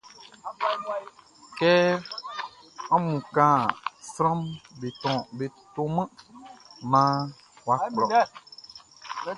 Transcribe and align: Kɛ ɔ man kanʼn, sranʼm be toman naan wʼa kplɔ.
Kɛ 1.57 1.73
ɔ 2.93 2.97
man 3.03 3.19
kanʼn, 3.35 3.73
sranʼm 4.11 4.41
be 5.37 5.45
toman 5.73 6.09
naan 6.91 7.19
wʼa 7.65 7.75
kplɔ. 7.93 8.05